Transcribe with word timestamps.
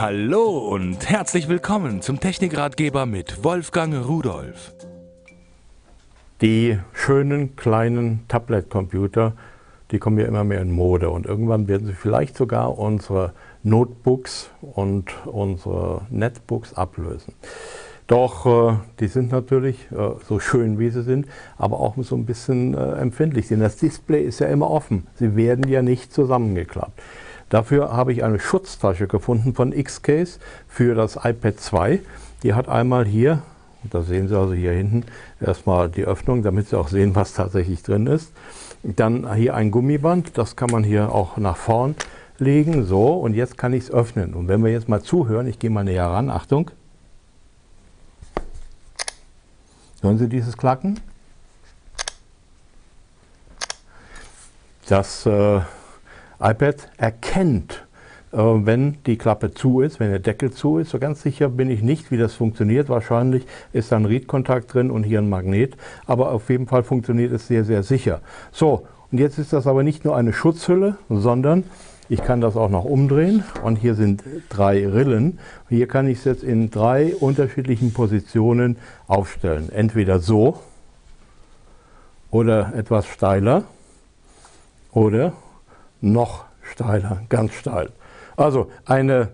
Hallo 0.00 0.58
und 0.58 1.10
herzlich 1.10 1.48
willkommen 1.48 2.02
zum 2.02 2.20
Technikratgeber 2.20 3.04
mit 3.04 3.42
Wolfgang 3.42 4.06
Rudolf. 4.06 4.72
Die 6.40 6.78
schönen 6.92 7.56
kleinen 7.56 8.20
Tablet-Computer, 8.28 9.32
die 9.90 9.98
kommen 9.98 10.20
ja 10.20 10.26
immer 10.26 10.44
mehr 10.44 10.60
in 10.60 10.70
Mode 10.70 11.10
und 11.10 11.26
irgendwann 11.26 11.66
werden 11.66 11.88
sie 11.88 11.94
vielleicht 11.94 12.36
sogar 12.36 12.78
unsere 12.78 13.32
Notebooks 13.64 14.50
und 14.60 15.26
unsere 15.26 16.02
Netbooks 16.10 16.74
ablösen. 16.74 17.34
Doch 18.06 18.46
äh, 18.46 18.76
die 19.00 19.08
sind 19.08 19.32
natürlich 19.32 19.90
äh, 19.90 20.10
so 20.28 20.38
schön, 20.38 20.78
wie 20.78 20.90
sie 20.90 21.02
sind, 21.02 21.26
aber 21.56 21.80
auch 21.80 21.96
so 22.02 22.14
ein 22.14 22.24
bisschen 22.24 22.74
äh, 22.74 22.92
empfindlich. 23.00 23.48
Denn 23.48 23.58
das 23.58 23.74
Display 23.74 24.22
ist 24.22 24.38
ja 24.38 24.46
immer 24.46 24.70
offen. 24.70 25.08
Sie 25.16 25.34
werden 25.34 25.68
ja 25.68 25.82
nicht 25.82 26.12
zusammengeklappt. 26.12 27.02
Dafür 27.48 27.92
habe 27.92 28.12
ich 28.12 28.24
eine 28.24 28.38
Schutztasche 28.38 29.06
gefunden 29.06 29.54
von 29.54 29.70
Xcase 29.72 30.38
für 30.68 30.94
das 30.94 31.16
iPad 31.16 31.58
2. 31.58 32.00
Die 32.42 32.54
hat 32.54 32.68
einmal 32.68 33.06
hier, 33.06 33.42
da 33.84 34.02
sehen 34.02 34.28
Sie 34.28 34.36
also 34.36 34.52
hier 34.52 34.72
hinten 34.72 35.04
erstmal 35.40 35.88
die 35.88 36.04
Öffnung, 36.04 36.42
damit 36.42 36.68
Sie 36.68 36.78
auch 36.78 36.88
sehen, 36.88 37.14
was 37.14 37.32
tatsächlich 37.32 37.82
drin 37.82 38.06
ist. 38.06 38.32
Dann 38.82 39.34
hier 39.34 39.54
ein 39.54 39.70
Gummiband, 39.70 40.36
das 40.36 40.56
kann 40.56 40.70
man 40.70 40.84
hier 40.84 41.12
auch 41.12 41.36
nach 41.36 41.56
vorn 41.56 41.96
legen. 42.38 42.84
So, 42.84 43.14
und 43.14 43.34
jetzt 43.34 43.56
kann 43.56 43.72
ich 43.72 43.84
es 43.84 43.90
öffnen. 43.90 44.34
Und 44.34 44.48
wenn 44.48 44.62
wir 44.62 44.70
jetzt 44.70 44.88
mal 44.88 45.02
zuhören, 45.02 45.46
ich 45.46 45.58
gehe 45.58 45.70
mal 45.70 45.84
näher 45.84 46.06
ran, 46.06 46.30
Achtung. 46.30 46.70
Hören 50.00 50.18
Sie 50.18 50.28
dieses 50.28 50.56
Klacken? 50.56 51.00
Das 54.88 55.26
äh, 55.26 55.60
iPad 56.40 56.90
erkennt, 56.96 57.86
äh, 58.32 58.36
wenn 58.38 58.98
die 59.06 59.18
Klappe 59.18 59.52
zu 59.52 59.80
ist, 59.80 60.00
wenn 60.00 60.10
der 60.10 60.18
Deckel 60.18 60.50
zu 60.50 60.78
ist. 60.78 60.90
So 60.90 60.98
ganz 60.98 61.22
sicher 61.22 61.48
bin 61.48 61.70
ich 61.70 61.82
nicht, 61.82 62.10
wie 62.10 62.16
das 62.16 62.34
funktioniert. 62.34 62.88
Wahrscheinlich 62.88 63.46
ist 63.72 63.92
da 63.92 63.96
ein 63.96 64.04
Read-Kontakt 64.04 64.74
drin 64.74 64.90
und 64.90 65.04
hier 65.04 65.18
ein 65.20 65.28
Magnet. 65.28 65.76
Aber 66.06 66.32
auf 66.32 66.48
jeden 66.50 66.66
Fall 66.66 66.82
funktioniert 66.82 67.32
es 67.32 67.46
sehr, 67.48 67.64
sehr 67.64 67.82
sicher. 67.82 68.20
So, 68.52 68.86
und 69.10 69.18
jetzt 69.18 69.38
ist 69.38 69.52
das 69.52 69.66
aber 69.66 69.82
nicht 69.82 70.04
nur 70.04 70.16
eine 70.16 70.32
Schutzhülle, 70.32 70.96
sondern 71.08 71.64
ich 72.10 72.22
kann 72.22 72.40
das 72.40 72.56
auch 72.56 72.70
noch 72.70 72.84
umdrehen 72.84 73.44
und 73.62 73.76
hier 73.76 73.94
sind 73.94 74.22
drei 74.48 74.86
Rillen. 74.86 75.38
Hier 75.68 75.86
kann 75.88 76.08
ich 76.08 76.18
es 76.18 76.24
jetzt 76.24 76.42
in 76.42 76.70
drei 76.70 77.14
unterschiedlichen 77.14 77.92
Positionen 77.92 78.78
aufstellen. 79.06 79.70
Entweder 79.70 80.18
so 80.18 80.58
oder 82.30 82.72
etwas 82.74 83.06
steiler 83.06 83.64
oder 84.92 85.34
noch 86.00 86.44
steiler, 86.62 87.22
ganz 87.28 87.52
steil. 87.52 87.90
Also 88.36 88.68
eine 88.84 89.28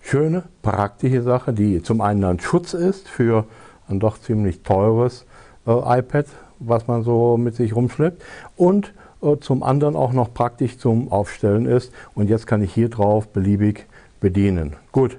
schöne, 0.00 0.44
praktische 0.62 1.22
Sache, 1.22 1.52
die 1.52 1.82
zum 1.82 2.00
einen 2.00 2.24
ein 2.24 2.40
Schutz 2.40 2.74
ist 2.74 3.08
für 3.08 3.44
ein 3.88 4.00
doch 4.00 4.18
ziemlich 4.18 4.62
teures 4.62 5.26
äh, 5.66 5.98
iPad, 5.98 6.26
was 6.58 6.86
man 6.86 7.02
so 7.02 7.36
mit 7.36 7.54
sich 7.54 7.74
rumschleppt 7.74 8.22
und 8.56 8.92
äh, 9.22 9.36
zum 9.38 9.62
anderen 9.62 9.96
auch 9.96 10.12
noch 10.12 10.32
praktisch 10.32 10.78
zum 10.78 11.10
Aufstellen 11.12 11.66
ist. 11.66 11.92
Und 12.14 12.28
jetzt 12.28 12.46
kann 12.46 12.62
ich 12.62 12.72
hier 12.72 12.88
drauf 12.88 13.28
beliebig 13.28 13.86
bedienen. 14.20 14.74
Gut, 14.92 15.18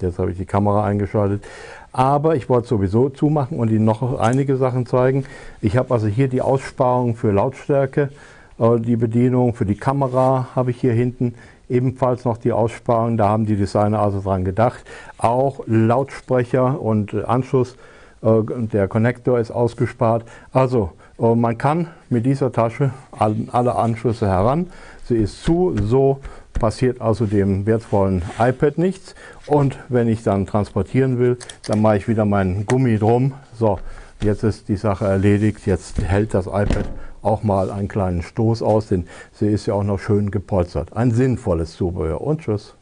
jetzt 0.00 0.18
habe 0.18 0.30
ich 0.30 0.36
die 0.36 0.46
Kamera 0.46 0.84
eingeschaltet. 0.84 1.44
Aber 1.92 2.34
ich 2.34 2.48
wollte 2.48 2.68
sowieso 2.68 3.08
zumachen 3.08 3.58
und 3.58 3.70
Ihnen 3.70 3.84
noch 3.84 4.18
einige 4.18 4.56
Sachen 4.56 4.84
zeigen. 4.84 5.24
Ich 5.60 5.76
habe 5.76 5.94
also 5.94 6.08
hier 6.08 6.28
die 6.28 6.42
Aussparung 6.42 7.14
für 7.14 7.30
Lautstärke 7.30 8.10
die 8.58 8.96
Bedienung 8.96 9.54
für 9.54 9.66
die 9.66 9.76
Kamera 9.76 10.48
habe 10.54 10.70
ich 10.70 10.80
hier 10.80 10.92
hinten 10.92 11.34
ebenfalls 11.68 12.24
noch 12.24 12.36
die 12.36 12.52
Aussparung. 12.52 13.16
Da 13.16 13.28
haben 13.28 13.46
die 13.46 13.56
Designer 13.56 14.00
also 14.00 14.20
dran 14.20 14.44
gedacht. 14.44 14.84
Auch 15.18 15.60
Lautsprecher 15.66 16.80
und 16.80 17.14
Anschluss, 17.14 17.76
äh, 18.22 18.42
der 18.46 18.88
Konnektor 18.88 19.38
ist 19.38 19.50
ausgespart. 19.50 20.24
Also 20.52 20.92
äh, 21.18 21.34
man 21.34 21.58
kann 21.58 21.88
mit 22.10 22.26
dieser 22.26 22.52
Tasche 22.52 22.90
alle 23.10 23.74
Anschlüsse 23.74 24.26
heran. 24.28 24.68
Sie 25.04 25.16
ist 25.16 25.42
zu, 25.44 25.74
so 25.82 26.20
passiert 26.52 27.00
also 27.00 27.26
dem 27.26 27.66
wertvollen 27.66 28.22
iPad 28.38 28.78
nichts. 28.78 29.14
Und 29.46 29.78
wenn 29.88 30.08
ich 30.08 30.22
dann 30.22 30.46
transportieren 30.46 31.18
will, 31.18 31.38
dann 31.66 31.82
mache 31.82 31.96
ich 31.98 32.08
wieder 32.08 32.24
meinen 32.24 32.66
Gummi 32.66 32.98
drum. 32.98 33.32
So, 33.58 33.78
jetzt 34.22 34.44
ist 34.44 34.68
die 34.68 34.76
Sache 34.76 35.06
erledigt. 35.06 35.66
Jetzt 35.66 36.00
hält 36.00 36.34
das 36.34 36.46
iPad 36.46 36.86
auch 37.24 37.42
mal 37.42 37.70
einen 37.70 37.88
kleinen 37.88 38.22
Stoß 38.22 38.62
aus, 38.62 38.88
denn 38.88 39.06
sie 39.32 39.48
ist 39.48 39.66
ja 39.66 39.74
auch 39.74 39.84
noch 39.84 39.98
schön 39.98 40.30
gepolstert. 40.30 40.92
Ein 40.92 41.10
sinnvolles 41.10 41.72
Zubehör 41.72 42.20
und 42.20 42.42
tschüss. 42.42 42.74